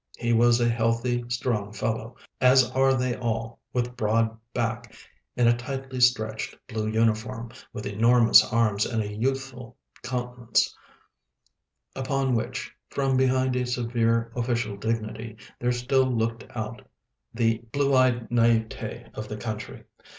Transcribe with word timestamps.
He 0.17 0.33
was 0.33 0.59
a 0.59 0.67
healthy, 0.67 1.23
strong 1.27 1.73
fellow, 1.73 2.15
as 2.41 2.71
are 2.71 2.95
they 2.95 3.15
all, 3.15 3.59
with 3.71 3.95
broad 3.95 4.35
back, 4.51 4.95
in 5.35 5.47
a 5.47 5.55
tightly 5.55 5.99
stretched 5.99 6.57
blue 6.67 6.87
uniform, 6.87 7.51
with 7.71 7.85
enormous 7.85 8.43
arms 8.51 8.87
and 8.87 9.03
a 9.03 9.13
youthful 9.15 9.77
countenance, 10.01 10.75
upon 11.95 12.33
which, 12.33 12.73
from 12.89 13.15
behind 13.15 13.55
a 13.55 13.63
severe 13.63 14.31
official 14.35 14.75
dignity, 14.75 15.37
there 15.59 15.71
still 15.71 16.07
looked 16.11 16.45
out 16.57 16.81
the 17.31 17.59
blue 17.71 17.93
eyed 17.93 18.27
naïveté 18.31 19.13
of 19.15 19.27
the 19.27 19.37
country. 19.37 19.83